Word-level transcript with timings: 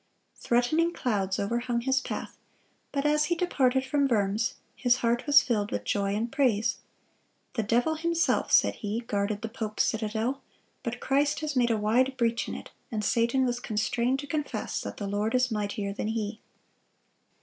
Threatening 0.37 0.93
clouds 0.93 1.37
overhung 1.37 1.81
his 1.81 2.01
path; 2.01 2.35
but 2.91 3.05
as 3.05 3.25
he 3.25 3.35
departed 3.35 3.85
from 3.85 4.07
Worms, 4.07 4.55
his 4.75 4.95
heart 5.05 5.27
was 5.27 5.43
filled 5.43 5.69
with 5.71 5.83
joy 5.83 6.15
and 6.15 6.31
praise. 6.31 6.79
"The 7.53 7.61
devil 7.61 7.93
himself," 7.93 8.51
said 8.51 8.77
he, 8.77 9.01
"guarded 9.01 9.43
the 9.43 9.47
pope's 9.47 9.83
citadel; 9.83 10.41
but 10.81 11.01
Christ 11.01 11.41
has 11.41 11.55
made 11.55 11.69
a 11.69 11.77
wide 11.77 12.17
breach 12.17 12.47
in 12.47 12.55
it, 12.55 12.71
and 12.91 13.05
Satan 13.05 13.45
was 13.45 13.59
constrained 13.59 14.17
to 14.21 14.25
confess 14.25 14.81
that 14.81 14.97
the 14.97 15.05
Lord 15.05 15.35
is 15.35 15.51
mightier 15.51 15.93
than 15.93 16.07
he." 16.07 16.39